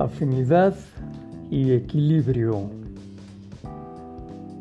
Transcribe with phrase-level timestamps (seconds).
[0.00, 0.74] Afinidad
[1.52, 2.62] y equilibrio.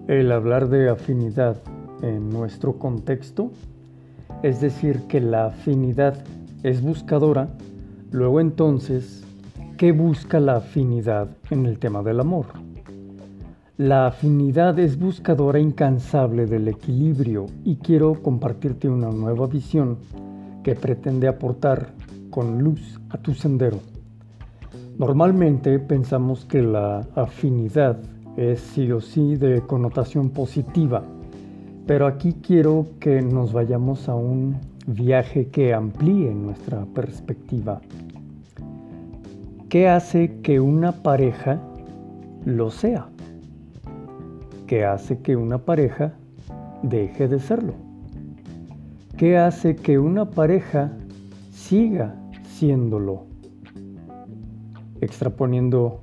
[0.08, 1.58] El hablar de afinidad
[2.04, 3.50] en nuestro contexto,
[4.44, 6.24] es decir, que la afinidad
[6.62, 7.50] es buscadora,
[8.12, 9.24] luego entonces,
[9.76, 12.46] ¿qué busca la afinidad en el tema del amor?
[13.76, 19.98] La afinidad es buscadora incansable del equilibrio y quiero compartirte una nueva visión
[20.64, 21.88] que pretende aportar
[22.30, 23.93] con luz a tu sendero.
[24.98, 27.98] Normalmente pensamos que la afinidad
[28.38, 31.04] es sí o sí de connotación positiva,
[31.88, 37.82] pero aquí quiero que nos vayamos a un viaje que amplíe nuestra perspectiva.
[39.68, 41.60] ¿Qué hace que una pareja
[42.46, 43.08] lo sea?
[44.68, 46.14] ¿Qué hace que una pareja
[46.84, 47.74] deje de serlo?
[49.18, 50.92] ¿Qué hace que una pareja
[51.52, 53.33] siga siéndolo?
[55.04, 56.02] Extraponiendo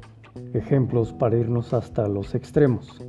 [0.55, 3.01] ejemplos para irnos hasta los extremos.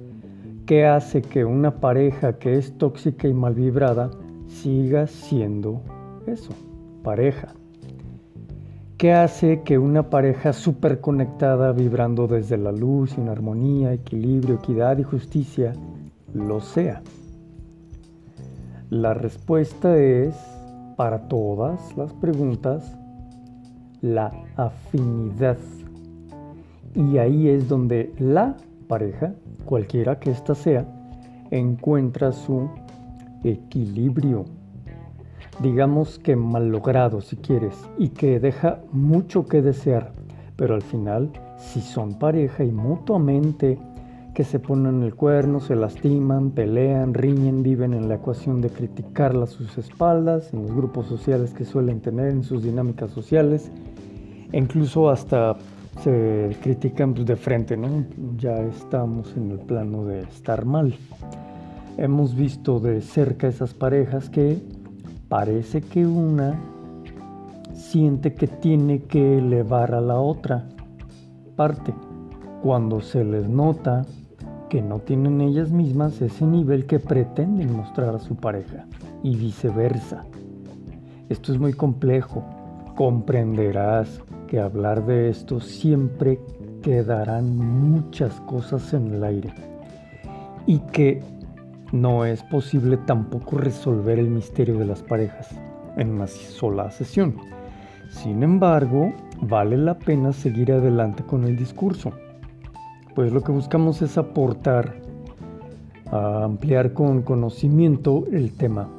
[0.66, 4.10] ¿Qué hace que una pareja que es tóxica y mal vibrada
[4.48, 5.82] siga siendo
[6.28, 6.52] eso,
[7.04, 7.54] pareja?
[8.98, 15.00] ¿Qué hace que una pareja súper conectada, vibrando desde la luz, en armonía, equilibrio, equidad
[15.00, 15.74] y justicia,
[16.36, 17.02] lo sea?
[18.92, 20.36] La respuesta es,
[20.98, 22.96] para todas las preguntas,
[24.02, 25.58] la afinidad.
[26.96, 28.56] Y ahí es donde la
[28.88, 29.34] pareja,
[29.66, 30.86] cualquiera que ésta sea,
[31.50, 32.70] encuentra su
[33.44, 34.46] equilibrio.
[35.62, 40.12] Digamos que mal logrado si quieres y que deja mucho que desear,
[40.56, 43.78] pero al final si son pareja y mutuamente
[44.34, 49.44] que se ponen el cuerno, se lastiman, pelean, riñen, viven en la ecuación de criticarla
[49.44, 53.70] a sus espaldas, en los grupos sociales que suelen tener, en sus dinámicas sociales,
[54.52, 55.58] e incluso hasta
[56.00, 58.06] se critican pues, de frente, ¿no?
[58.38, 60.96] Ya estamos en el plano de estar mal.
[61.98, 64.58] Hemos visto de cerca esas parejas que
[65.28, 66.60] parece que una
[67.74, 70.68] siente que tiene que elevar a la otra
[71.56, 71.94] parte
[72.62, 74.06] cuando se les nota
[74.70, 78.86] que no tienen ellas mismas ese nivel que pretenden mostrar a su pareja
[79.22, 80.24] y viceversa.
[81.28, 82.44] Esto es muy complejo.
[82.96, 86.38] Comprenderás que hablar de esto siempre
[86.82, 89.54] quedarán muchas cosas en el aire
[90.68, 91.24] y que
[91.94, 95.58] no es posible tampoco resolver el misterio de las parejas
[95.96, 97.38] en una sola sesión.
[98.10, 102.12] Sin embargo, vale la pena seguir adelante con el discurso,
[103.16, 105.02] pues lo que buscamos es aportar,
[106.12, 108.90] ampliar con conocimiento el tema.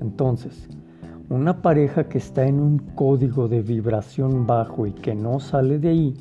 [0.00, 0.68] Entonces,
[1.28, 5.88] una pareja que está en un código de vibración bajo y que no sale de
[5.88, 6.14] ahí,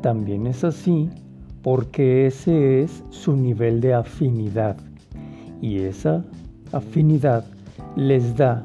[0.00, 1.10] también es así
[1.62, 4.76] porque ese es su nivel de afinidad
[5.60, 6.24] y esa
[6.72, 7.44] afinidad
[7.96, 8.62] les da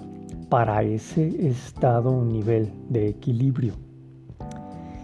[0.50, 3.73] para ese estado un nivel de equilibrio.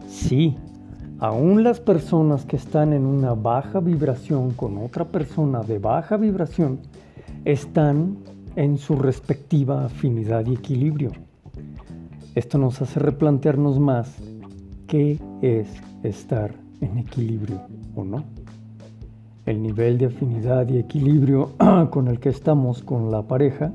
[0.07, 0.56] Sí,
[1.19, 6.80] aún las personas que están en una baja vibración con otra persona de baja vibración
[7.46, 8.18] están
[8.57, 11.12] en su respectiva afinidad y equilibrio.
[12.34, 14.18] Esto nos hace replantearnos más
[14.88, 15.68] qué es
[16.01, 17.62] estar en equilibrio
[17.95, 18.23] o no.
[19.45, 21.51] El nivel de afinidad y equilibrio
[21.91, 23.72] con el que estamos con la pareja,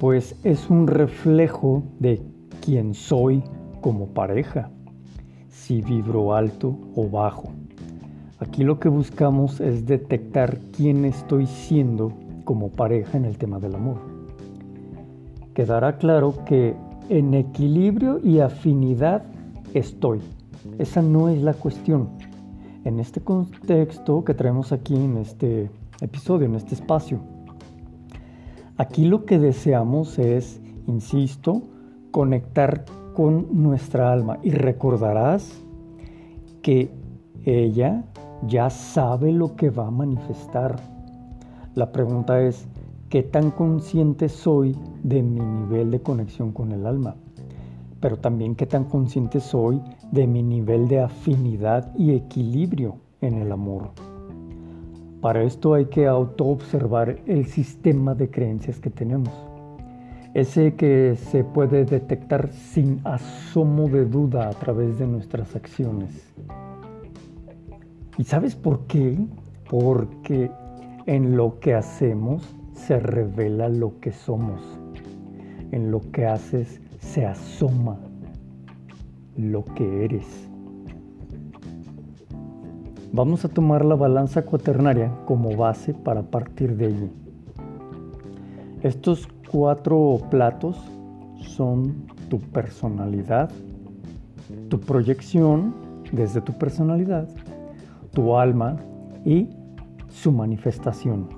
[0.00, 2.20] pues es un reflejo de
[2.60, 3.44] quién soy
[3.80, 4.68] como pareja,
[5.48, 7.52] si vibro alto o bajo.
[8.40, 12.12] Aquí lo que buscamos es detectar quién estoy siendo
[12.48, 13.98] como pareja en el tema del amor.
[15.52, 16.74] Quedará claro que
[17.10, 19.22] en equilibrio y afinidad
[19.74, 20.20] estoy.
[20.78, 22.08] Esa no es la cuestión.
[22.84, 25.68] En este contexto que traemos aquí en este
[26.00, 27.18] episodio, en este espacio,
[28.78, 31.60] aquí lo que deseamos es, insisto,
[32.12, 34.38] conectar con nuestra alma.
[34.42, 35.52] Y recordarás
[36.62, 36.90] que
[37.44, 38.04] ella
[38.46, 40.97] ya sabe lo que va a manifestar
[41.78, 42.66] la pregunta es,
[43.08, 47.14] ¿qué tan consciente soy de mi nivel de conexión con el alma?
[48.00, 49.80] Pero también qué tan consciente soy
[50.10, 53.90] de mi nivel de afinidad y equilibrio en el amor.
[55.20, 59.32] Para esto hay que autoobservar el sistema de creencias que tenemos.
[60.34, 66.10] Ese que se puede detectar sin asomo de duda a través de nuestras acciones.
[68.16, 69.16] ¿Y sabes por qué?
[69.70, 70.50] Porque
[71.08, 74.60] en lo que hacemos se revela lo que somos.
[75.72, 77.96] En lo que haces se asoma
[79.34, 80.26] lo que eres.
[83.10, 87.10] Vamos a tomar la balanza cuaternaria como base para partir de allí.
[88.82, 90.76] Estos cuatro platos
[91.40, 93.50] son tu personalidad,
[94.68, 95.74] tu proyección
[96.12, 97.26] desde tu personalidad,
[98.12, 98.76] tu alma
[99.24, 99.48] y
[100.10, 101.28] su manifestación.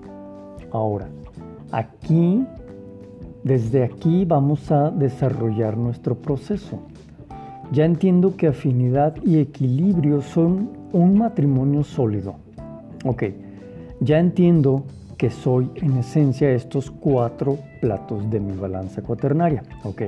[0.72, 1.08] Ahora,
[1.72, 2.44] aquí,
[3.44, 6.80] desde aquí vamos a desarrollar nuestro proceso.
[7.72, 12.34] Ya entiendo que afinidad y equilibrio son un matrimonio sólido.
[13.04, 13.24] Ok,
[14.00, 14.84] ya entiendo
[15.16, 19.62] que soy en esencia estos cuatro platos de mi balanza cuaternaria.
[19.84, 20.02] Ok,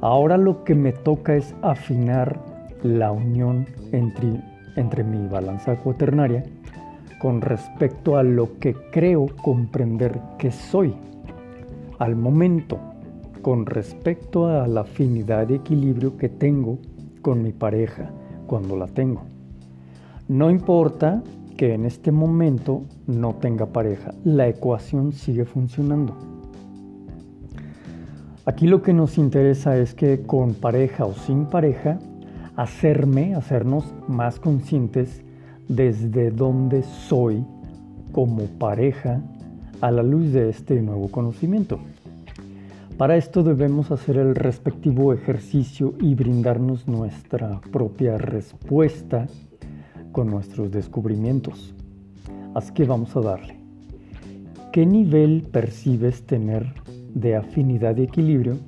[0.00, 2.38] ahora lo que me toca es afinar
[2.82, 4.40] la unión entre,
[4.76, 6.44] entre mi balanza cuaternaria
[7.22, 10.92] con respecto a lo que creo comprender que soy
[12.00, 12.80] al momento
[13.42, 16.78] con respecto a la afinidad y equilibrio que tengo
[17.22, 18.10] con mi pareja
[18.48, 19.22] cuando la tengo.
[20.26, 21.22] No importa
[21.56, 26.16] que en este momento no tenga pareja, la ecuación sigue funcionando.
[28.46, 32.00] Aquí lo que nos interesa es que con pareja o sin pareja,
[32.56, 35.22] hacerme, hacernos más conscientes
[35.76, 37.44] desde dónde soy
[38.12, 39.22] como pareja
[39.80, 41.78] a la luz de este nuevo conocimiento.
[42.98, 49.26] Para esto debemos hacer el respectivo ejercicio y brindarnos nuestra propia respuesta
[50.12, 51.74] con nuestros descubrimientos.
[52.54, 53.56] Así que vamos a darle.
[54.72, 56.74] ¿Qué nivel percibes tener
[57.14, 58.58] de afinidad y equilibrio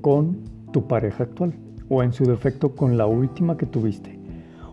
[0.00, 0.38] con
[0.72, 1.52] tu pareja actual?
[1.90, 4.19] O en su defecto con la última que tuviste.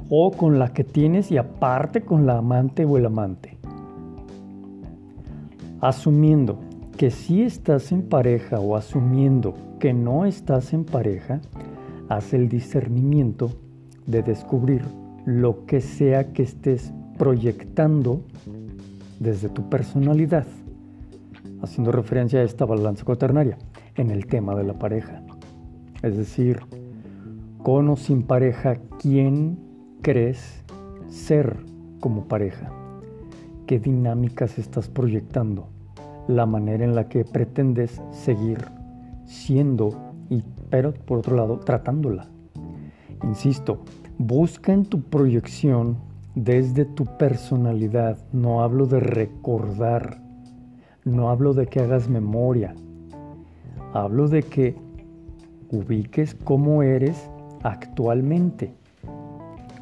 [0.10, 3.58] O con la que tienes y aparte con la amante o el amante.
[5.82, 6.60] Asumiendo
[6.98, 11.42] que si estás en pareja o asumiendo que no estás en pareja,
[12.10, 13.52] haz el discernimiento
[14.06, 14.82] de descubrir
[15.26, 18.22] lo que sea que estés proyectando
[19.20, 20.48] desde tu personalidad,
[21.62, 23.58] haciendo referencia a esta balanza cuaternaria
[23.96, 25.22] en el tema de la pareja.
[26.02, 26.60] Es decir,
[27.62, 29.67] con o sin pareja, ¿quién
[30.02, 30.64] crees
[31.10, 31.58] ser
[32.00, 32.72] como pareja?
[33.66, 35.70] ¿Qué dinámicas estás proyectando?
[36.28, 38.66] la manera en la que pretendes seguir
[39.26, 42.28] siendo y pero por otro lado tratándola.
[43.24, 43.80] Insisto,
[44.18, 45.98] busca en tu proyección
[46.36, 48.18] desde tu personalidad.
[48.34, 50.22] No hablo de recordar,
[51.06, 52.76] no hablo de que hagas memoria.
[53.94, 54.76] Hablo de que
[55.72, 57.30] ubiques cómo eres
[57.64, 58.76] actualmente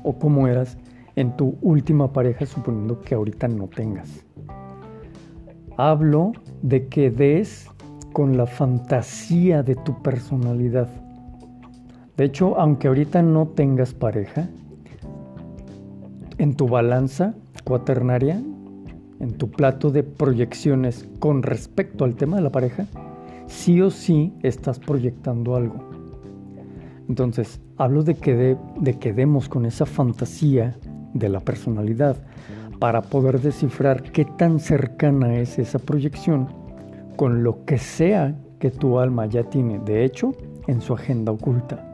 [0.06, 0.78] o cómo eras
[1.16, 4.24] en tu última pareja suponiendo que ahorita no tengas.
[5.78, 6.32] Hablo
[6.62, 7.68] de que des
[8.14, 10.88] con la fantasía de tu personalidad.
[12.16, 14.48] De hecho, aunque ahorita no tengas pareja,
[16.38, 18.42] en tu balanza cuaternaria,
[19.20, 22.86] en tu plato de proyecciones con respecto al tema de la pareja,
[23.48, 25.95] sí o sí estás proyectando algo.
[27.08, 30.76] Entonces, hablo de que, de, que demos con esa fantasía
[31.14, 32.18] de la personalidad
[32.80, 36.48] para poder descifrar qué tan cercana es esa proyección
[37.16, 40.34] con lo que sea que tu alma ya tiene, de hecho,
[40.68, 41.94] en su agenda oculta.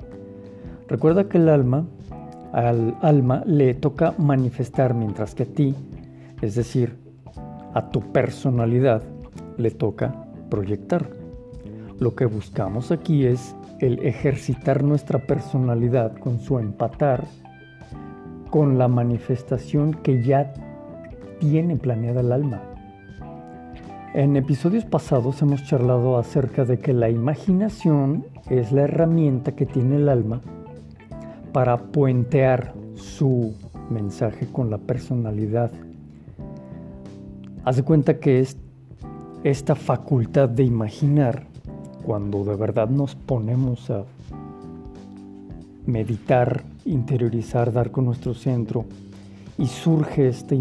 [0.88, 1.86] Recuerda que el alma,
[2.54, 5.76] al alma le toca manifestar, mientras que a ti,
[6.42, 6.98] es decir,
[7.74, 9.04] a tu personalidad,
[9.58, 10.14] le toca
[10.50, 11.10] proyectar.
[12.00, 17.26] Lo que buscamos aquí es el ejercitar nuestra personalidad con su empatar
[18.50, 20.54] con la manifestación que ya
[21.40, 22.62] tiene planeada el alma.
[24.14, 29.96] En episodios pasados hemos charlado acerca de que la imaginación es la herramienta que tiene
[29.96, 30.42] el alma
[31.54, 33.56] para puentear su
[33.90, 35.72] mensaje con la personalidad.
[37.64, 38.58] Haz de cuenta que es
[39.44, 41.48] esta facultad de imaginar,
[42.06, 44.04] cuando de verdad nos ponemos a
[45.86, 48.86] meditar, interiorizar, dar con nuestro centro,
[49.58, 50.56] y surge esta,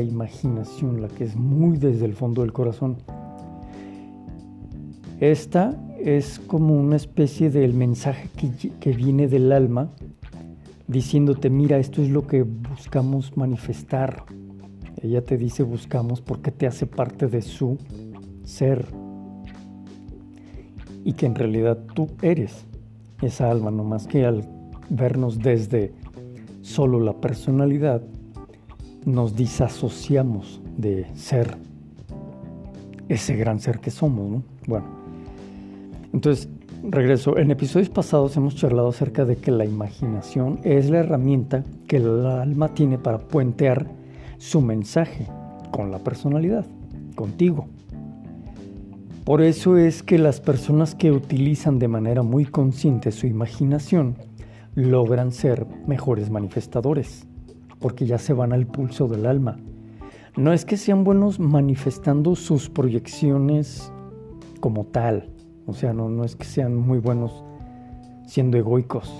[0.00, 2.96] imaginación, la que es muy desde el fondo del corazón.
[5.20, 8.28] Esta es como una especie del mensaje
[8.80, 9.90] que viene del alma
[10.86, 14.24] diciéndote, mira, esto es lo que buscamos manifestar.
[15.02, 17.78] Ella te dice buscamos porque te hace parte de su
[18.44, 18.86] ser.
[21.04, 22.64] Y que en realidad tú eres
[23.22, 24.48] esa alma, no más que al
[24.88, 25.92] vernos desde
[26.62, 28.02] solo la personalidad,
[29.04, 31.56] nos disasociamos de ser
[33.08, 34.42] ese gran ser que somos, ¿no?
[34.66, 34.86] Bueno,
[36.12, 36.48] entonces
[36.90, 37.36] regreso.
[37.38, 42.26] En episodios pasados hemos charlado acerca de que la imaginación es la herramienta que el
[42.26, 43.86] alma tiene para puentear
[44.38, 45.26] su mensaje
[45.70, 46.66] con la personalidad,
[47.14, 47.66] contigo.
[49.24, 54.16] Por eso es que las personas que utilizan de manera muy consciente su imaginación
[54.74, 57.26] logran ser mejores manifestadores,
[57.78, 59.56] porque ya se van al pulso del alma.
[60.36, 63.90] No es que sean buenos manifestando sus proyecciones
[64.60, 65.30] como tal,
[65.64, 67.44] o sea, no, es que sean muy buenos
[68.26, 69.10] siendo egoicos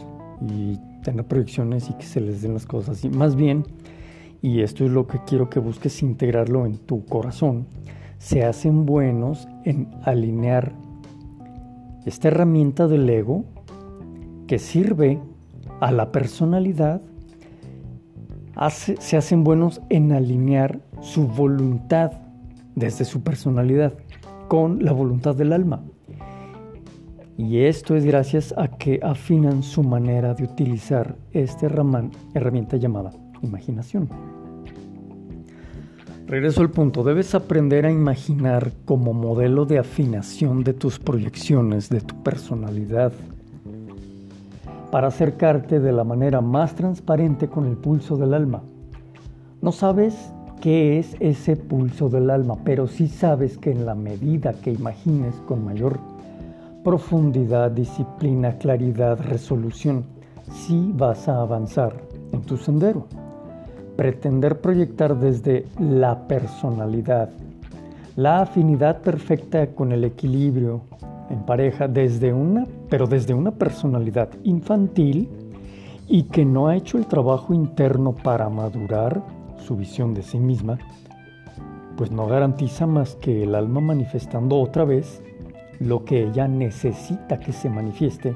[0.47, 3.09] y tener proyecciones y que se les den las cosas así.
[3.09, 3.65] Más bien,
[4.43, 7.67] y esto es lo que quiero que busques integrarlo en tu corazón,
[8.25, 10.73] se hacen buenos en alinear
[12.07, 13.45] esta herramienta del ego
[14.47, 15.21] que sirve
[15.81, 17.03] a la personalidad,
[18.71, 22.13] se hacen buenos en alinear su voluntad
[22.75, 23.93] desde su personalidad
[24.49, 25.83] con la voluntad del alma.
[27.37, 33.11] Y esto es gracias a que afinan su manera de utilizar esta herramienta llamada
[33.43, 34.09] imaginación.
[36.27, 42.01] Regreso al punto, debes aprender a imaginar como modelo de afinación de tus proyecciones, de
[42.01, 43.13] tu personalidad,
[44.91, 48.63] para acercarte de la manera más transparente con el pulso del alma.
[49.61, 54.55] No sabes qué es ese pulso del alma, pero sí sabes que en la medida
[54.55, 55.99] que imagines con mayor
[56.85, 60.05] profundidad, disciplina, claridad, resolución,
[60.51, 61.95] sí vas a avanzar
[62.33, 63.07] en tu sendero.
[63.97, 67.31] Pretender proyectar desde la personalidad,
[68.17, 70.83] la afinidad perfecta con el equilibrio
[71.31, 75.29] en pareja desde una, pero desde una personalidad infantil
[76.09, 79.23] y que no ha hecho el trabajo interno para madurar
[79.59, 80.79] su visión de sí misma,
[81.97, 85.23] pues no garantiza más que el alma manifestando otra vez
[85.81, 88.35] lo que ella necesita que se manifieste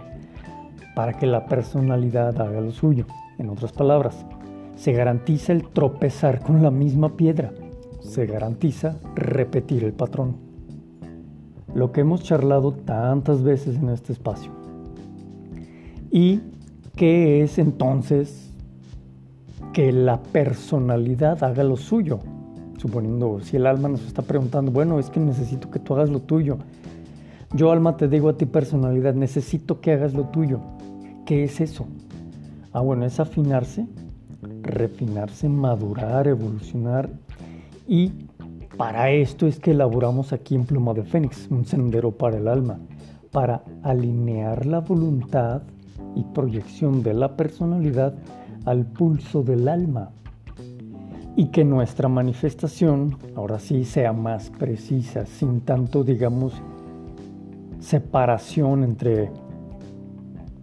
[0.94, 3.06] para que la personalidad haga lo suyo.
[3.38, 4.26] En otras palabras,
[4.78, 7.52] se garantiza el tropezar con la misma piedra,
[8.00, 10.37] se garantiza repetir el patrón.
[11.75, 14.52] Lo que hemos charlado tantas veces en este espacio.
[16.11, 16.40] ¿Y
[16.94, 18.52] qué es entonces
[19.73, 22.20] que la personalidad haga lo suyo?
[22.78, 26.20] Suponiendo, si el alma nos está preguntando, bueno, es que necesito que tú hagas lo
[26.20, 26.58] tuyo,
[27.52, 30.61] yo alma te digo a ti personalidad, necesito que hagas lo tuyo.
[31.26, 31.87] ¿Qué es eso?
[32.73, 33.87] Ah, bueno, es afinarse,
[34.68, 37.10] refinarse, madurar, evolucionar.
[37.87, 38.12] Y
[38.76, 42.78] para esto es que elaboramos aquí en Pluma de Fénix, un sendero para el alma,
[43.32, 45.62] para alinear la voluntad
[46.14, 48.14] y proyección de la personalidad
[48.64, 50.10] al pulso del alma.
[51.34, 56.52] Y que nuestra manifestación, ahora sí, sea más precisa, sin tanto, digamos,
[57.80, 59.30] separación entre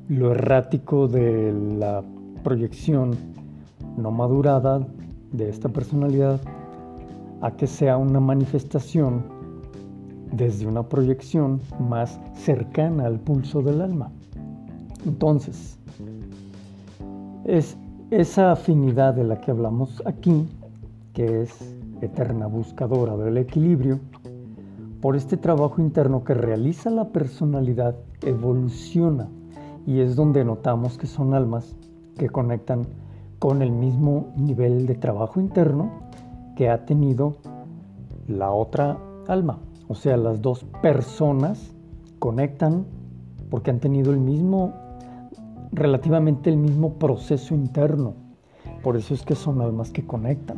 [0.08, 2.04] lo errático de la
[2.44, 3.12] proyección
[3.98, 4.86] no madurada
[5.32, 6.40] de esta personalidad
[7.42, 9.24] a que sea una manifestación
[10.32, 14.12] desde una proyección más cercana al pulso del alma.
[15.06, 15.78] Entonces,
[17.46, 17.78] es
[18.12, 20.48] esa afinidad de la que hablamos aquí,
[21.14, 24.00] que es eterna buscadora del equilibrio,
[25.02, 29.28] por este trabajo interno que realiza la personalidad, evoluciona
[29.86, 31.76] y es donde notamos que son almas
[32.18, 32.88] que conectan
[33.40, 35.92] con el mismo nivel de trabajo interno
[36.56, 37.38] que ha tenido
[38.28, 39.60] la otra alma.
[39.88, 41.76] O sea, las dos personas
[42.20, 42.86] conectan
[43.50, 44.74] porque han tenido el mismo,
[45.72, 48.14] relativamente el mismo proceso interno.
[48.82, 50.58] Por eso es que son almas que conectan.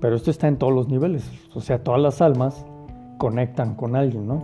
[0.00, 1.30] Pero esto está en todos los niveles.
[1.54, 2.64] O sea, todas las almas
[3.18, 4.42] conectan con alguien, ¿no?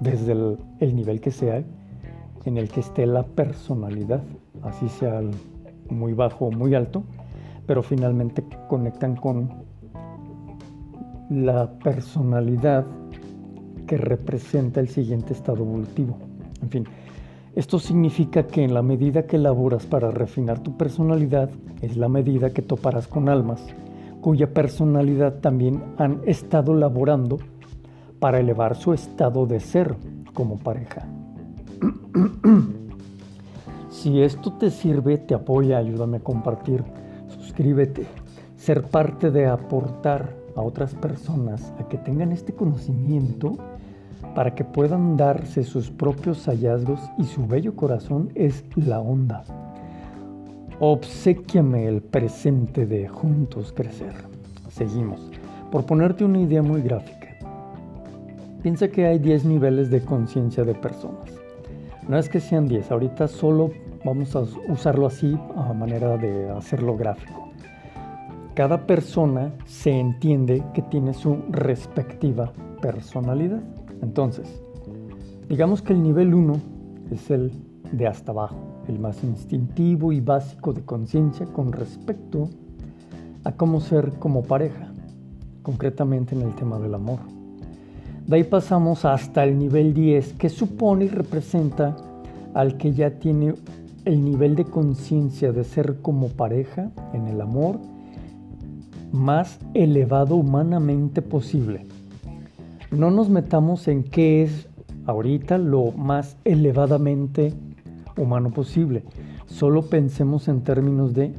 [0.00, 1.64] Desde el, nivel que sea
[2.44, 4.22] en el que esté la personalidad,
[4.62, 5.20] así sea
[5.90, 7.04] muy bajo o muy alto,
[7.66, 9.50] pero finalmente conectan con
[11.30, 12.86] la personalidad
[13.86, 16.16] que representa el siguiente estado evolutivo.
[16.62, 16.84] En fin,
[17.54, 21.50] esto significa que en la medida que elaboras para refinar tu personalidad,
[21.82, 23.64] es la medida que toparás con almas
[24.20, 27.38] cuya personalidad también han estado laborando
[28.18, 29.96] para elevar su estado de ser
[30.34, 31.06] como pareja.
[33.98, 36.84] si esto te sirve, te apoya, ayúdame a compartir,
[37.28, 38.06] suscríbete,
[38.56, 43.56] ser parte de aportar a otras personas a que tengan este conocimiento
[44.36, 49.42] para que puedan darse sus propios hallazgos y su bello corazón es la onda.
[50.78, 54.14] Obsequiame el presente de juntos crecer.
[54.70, 55.28] Seguimos.
[55.72, 57.36] Por ponerte una idea muy gráfica.
[58.62, 61.47] Piensa que hay 10 niveles de conciencia de personas.
[62.08, 63.70] No es que sean 10, ahorita solo
[64.02, 67.50] vamos a usarlo así a manera de hacerlo gráfico.
[68.54, 73.62] Cada persona se entiende que tiene su respectiva personalidad.
[74.00, 74.62] Entonces,
[75.50, 76.54] digamos que el nivel 1
[77.10, 77.52] es el
[77.92, 78.56] de hasta abajo,
[78.88, 82.48] el más instintivo y básico de conciencia con respecto
[83.44, 84.92] a cómo ser como pareja,
[85.62, 87.37] concretamente en el tema del amor.
[88.28, 91.96] De ahí pasamos hasta el nivel 10, que supone y representa
[92.52, 93.54] al que ya tiene
[94.04, 97.78] el nivel de conciencia de ser como pareja en el amor
[99.12, 101.86] más elevado humanamente posible.
[102.90, 104.68] No nos metamos en qué es
[105.06, 107.54] ahorita lo más elevadamente
[108.18, 109.04] humano posible.
[109.46, 111.32] Solo pensemos en términos de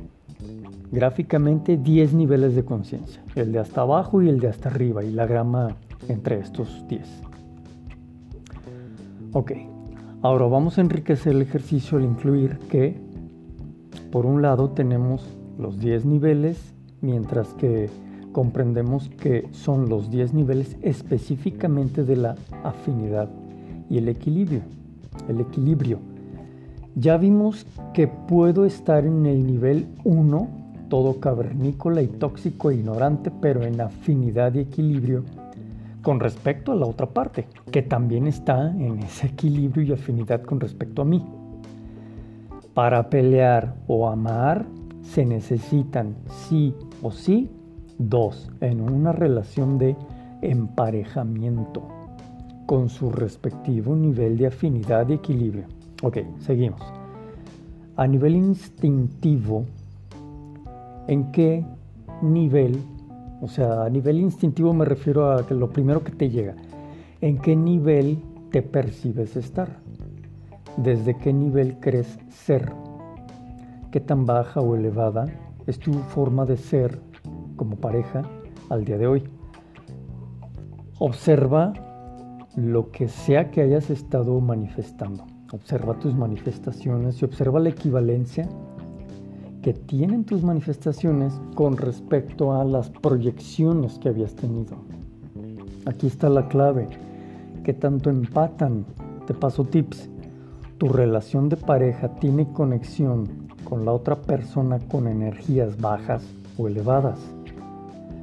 [0.92, 5.12] gráficamente 10 niveles de conciencia, el de hasta abajo y el de hasta arriba y
[5.12, 5.76] la grama
[6.08, 7.08] entre estos 10.
[9.34, 9.52] Ok,
[10.22, 13.00] ahora vamos a enriquecer el ejercicio al incluir que,
[14.12, 15.24] por un lado, tenemos
[15.60, 17.90] los 10 niveles, mientras que
[18.32, 23.30] comprendemos que son los 10 niveles específicamente de la afinidad
[23.90, 24.62] y el equilibrio.
[25.28, 26.00] El equilibrio.
[26.96, 30.48] Ya vimos que puedo estar en el nivel 1,
[30.90, 35.24] todo cavernícola y tóxico e ignorante, pero en afinidad y equilibrio
[36.02, 40.60] con respecto a la otra parte, que también está en ese equilibrio y afinidad con
[40.60, 41.26] respecto a mí.
[42.74, 44.66] Para pelear o amar
[45.02, 47.50] se necesitan sí o sí
[47.98, 49.96] dos en una relación de
[50.42, 51.84] emparejamiento
[52.66, 55.66] con su respectivo nivel de afinidad y equilibrio.
[56.04, 56.82] Ok, seguimos.
[57.98, 59.66] A nivel instintivo,
[61.08, 61.66] ¿en qué
[62.22, 62.80] nivel
[63.42, 66.56] o sea, a nivel instintivo me refiero a lo primero que te llega.
[67.22, 69.78] ¿En qué nivel te percibes estar?
[70.78, 72.72] ¿Desde qué nivel crees ser?
[73.92, 75.26] ¿Qué tan baja o elevada
[75.68, 77.00] es tu forma de ser
[77.56, 78.24] como pareja
[78.70, 79.24] al día de hoy?
[81.00, 81.74] Observa
[82.56, 85.26] lo que sea que hayas estado manifestando.
[85.52, 88.48] Observa tus manifestaciones y observa la equivalencia
[89.62, 94.78] que tienen tus manifestaciones con respecto a las proyecciones que habías tenido.
[95.86, 96.88] Aquí está la clave,
[97.64, 98.86] que tanto empatan.
[99.28, 100.10] Te paso tips.
[100.78, 106.24] Tu relación de pareja tiene conexión con la otra persona con energías bajas
[106.58, 107.20] o elevadas.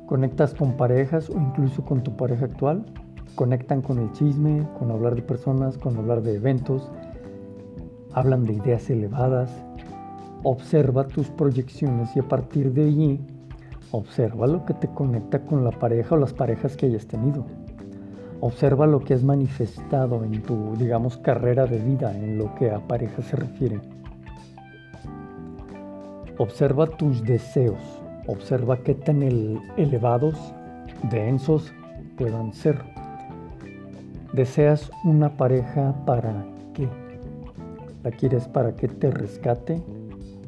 [0.06, 2.86] ¿Conectas con parejas o incluso con tu pareja actual?
[3.34, 6.90] ¿Conectan con el chisme, con hablar de personas, con hablar de eventos?
[8.12, 9.50] ¿Hablan de ideas elevadas?
[10.48, 13.20] Observa tus proyecciones y a partir de allí
[13.90, 17.44] observa lo que te conecta con la pareja o las parejas que hayas tenido.
[18.40, 22.78] Observa lo que has manifestado en tu, digamos, carrera de vida en lo que a
[22.78, 23.80] pareja se refiere.
[26.38, 28.00] Observa tus deseos.
[28.28, 30.36] Observa qué tan elevados,
[31.10, 31.72] densos
[32.16, 32.78] puedan ser.
[34.32, 36.88] ¿Deseas una pareja para qué?
[38.04, 39.82] ¿La quieres para que te rescate?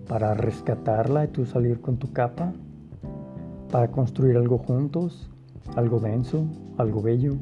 [0.08, 2.52] Para rescatarla y tú salir con tu capa,
[3.70, 5.30] para construir algo juntos,
[5.76, 6.44] algo denso,
[6.78, 7.36] algo bello.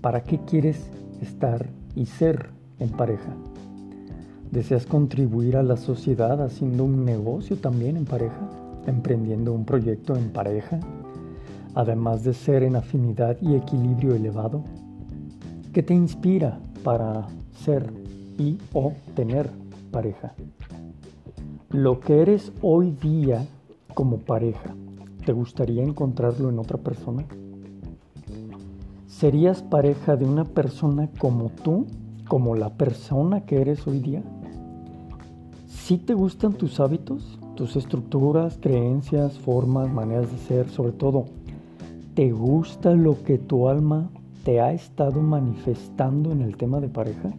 [0.00, 0.90] ¿Para qué quieres
[1.22, 3.34] estar y ser en pareja?
[4.50, 8.50] ¿Deseas contribuir a la sociedad haciendo un negocio también en pareja?
[8.86, 10.78] ¿Emprendiendo un proyecto en pareja?
[11.74, 14.62] Además de ser en afinidad y equilibrio elevado.
[15.72, 17.26] ¿Qué te inspira para
[17.64, 17.90] ser
[18.38, 19.50] y o tener
[19.90, 20.34] pareja?
[21.74, 23.48] Lo que eres hoy día
[23.94, 24.76] como pareja,
[25.26, 27.24] ¿te gustaría encontrarlo en otra persona?
[29.08, 31.86] ¿Serías pareja de una persona como tú,
[32.28, 34.22] como la persona que eres hoy día?
[35.66, 41.24] ¿Sí te gustan tus hábitos, tus estructuras, creencias, formas, maneras de ser, sobre todo?
[42.14, 44.10] ¿Te gusta lo que tu alma
[44.44, 47.32] te ha estado manifestando en el tema de pareja?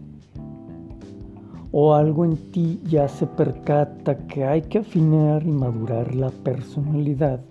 [1.77, 7.41] O algo en ti ya se percata que hay que afinar y madurar la personalidad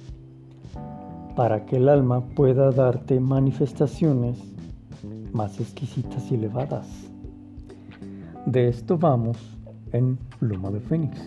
[1.37, 4.39] para que el alma pueda darte manifestaciones
[5.35, 6.89] más exquisitas y elevadas.
[8.47, 9.37] De esto vamos
[9.93, 11.21] en Pluma de Fénix,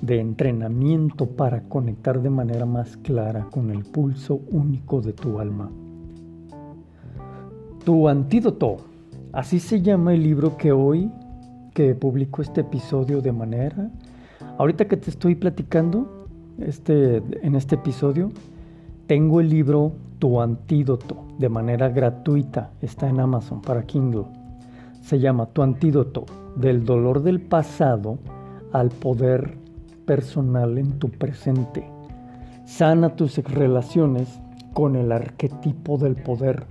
[0.00, 5.70] de entrenamiento para conectar de manera más clara con el pulso único de tu alma.
[7.84, 8.78] Tu antídoto,
[9.34, 11.10] así se llama el libro que hoy
[11.76, 13.90] que publico este episodio de manera.
[14.56, 16.26] Ahorita que te estoy platicando
[16.58, 18.30] este, en este episodio,
[19.06, 22.70] tengo el libro tu antídoto de manera gratuita.
[22.80, 24.24] Está en Amazon para Kindle.
[25.02, 26.24] Se llama Tu antídoto
[26.56, 28.20] del dolor del pasado
[28.72, 29.58] al poder
[30.06, 31.86] personal en tu presente.
[32.64, 34.40] Sana tus relaciones
[34.72, 36.64] con el arquetipo del poder.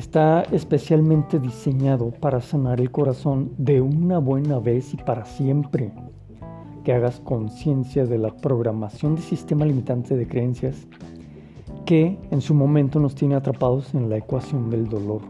[0.00, 5.92] Está especialmente diseñado para sanar el corazón de una buena vez y para siempre.
[6.84, 10.88] Que hagas conciencia de la programación de sistema limitante de creencias
[11.84, 15.20] que en su momento nos tiene atrapados en la ecuación del dolor.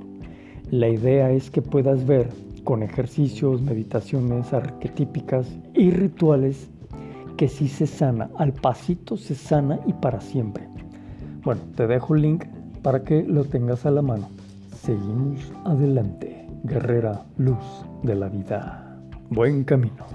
[0.70, 2.28] La idea es que puedas ver
[2.62, 6.70] con ejercicios, meditaciones arquetípicas y rituales
[7.36, 10.68] que si se sana, al pasito se sana y para siempre.
[11.42, 12.44] Bueno, te dejo el link
[12.82, 14.28] para que lo tengas a la mano.
[14.82, 18.98] Seguimos adelante, guerrera luz de la vida.
[19.28, 20.06] Buen camino.